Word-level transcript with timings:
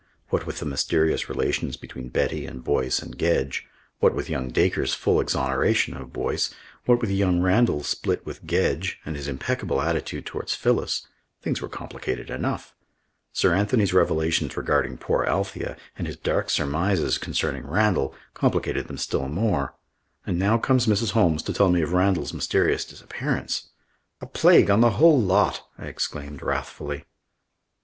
What 0.29 0.47
with 0.47 0.57
the 0.57 0.65
mysterious 0.65 1.29
relations 1.29 1.77
between 1.77 2.09
Betty 2.09 2.47
and 2.47 2.63
Boyce 2.63 3.03
and 3.03 3.15
Gedge, 3.15 3.67
what 3.99 4.15
with 4.15 4.31
young 4.31 4.49
Dacre's 4.49 4.95
full 4.95 5.21
exoneration 5.21 5.95
of 5.95 6.11
Boyce, 6.11 6.49
what 6.85 6.99
with 6.99 7.11
young 7.11 7.39
Randall's 7.43 7.89
split 7.89 8.25
with 8.25 8.47
Gedge 8.47 8.97
and 9.05 9.15
his 9.15 9.27
impeccable 9.27 9.79
attitude 9.79 10.25
towards 10.25 10.55
Phyllis, 10.55 11.05
things 11.43 11.61
were 11.61 11.69
complicated 11.69 12.31
enough; 12.31 12.73
Sir 13.31 13.53
Anthony's 13.53 13.93
revelations 13.93 14.57
regarding 14.57 14.97
poor 14.97 15.23
Althea 15.25 15.77
and 15.95 16.07
his 16.07 16.17
dark 16.17 16.49
surmises 16.49 17.19
concerning 17.19 17.67
Randall 17.67 18.15
complicated 18.33 18.87
them 18.87 18.97
still 18.97 19.27
more; 19.29 19.75
and 20.25 20.39
now 20.39 20.57
comes 20.57 20.87
Mrs. 20.87 21.11
Holmes 21.11 21.43
to 21.43 21.53
tell 21.53 21.69
me 21.69 21.83
of 21.83 21.93
Randall's 21.93 22.33
mysterious 22.33 22.85
disappearance. 22.85 23.69
"A 24.19 24.25
plague 24.25 24.71
on 24.71 24.81
the 24.81 24.97
whole 24.97 25.21
lot!" 25.21 25.61
I 25.77 25.85
exclaimed 25.85 26.41
wrathfully. 26.41 27.05